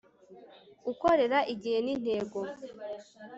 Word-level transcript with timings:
ukorera 0.91 1.39
igihe 1.53 1.77
n 1.85 1.87
intego 1.93 2.39